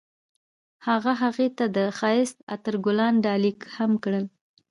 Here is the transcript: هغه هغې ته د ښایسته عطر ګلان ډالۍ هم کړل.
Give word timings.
هغه 0.87 1.11
هغې 1.21 1.47
ته 1.57 1.65
د 1.75 1.77
ښایسته 1.97 2.41
عطر 2.53 2.75
ګلان 2.85 3.13
ډالۍ 3.25 3.51
هم 3.77 3.91
کړل. 4.03 4.25